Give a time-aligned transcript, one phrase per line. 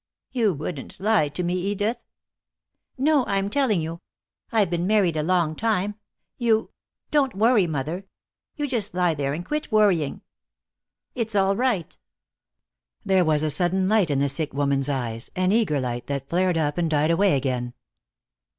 [0.31, 1.97] "You wouldn't lie to me, Edith?"
[2.97, 3.23] "No.
[3.27, 4.01] I'm telling you.
[4.51, 5.93] I've been married a long time.
[6.37, 6.71] You
[7.11, 8.07] don't you worry, mother.
[8.55, 10.23] You just lie there and quit worrying.
[11.13, 11.95] It's all right."
[13.05, 16.57] There was a sudden light in the sick woman's eyes, an eager light that flared
[16.57, 17.75] up and died away again.